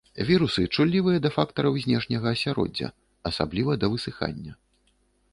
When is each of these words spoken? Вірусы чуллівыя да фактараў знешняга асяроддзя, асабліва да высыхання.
Вірусы 0.27 0.61
чуллівыя 0.75 1.17
да 1.25 1.29
фактараў 1.35 1.75
знешняга 1.83 2.27
асяроддзя, 2.35 2.87
асабліва 3.31 3.71
да 3.83 3.91
высыхання. 3.97 4.53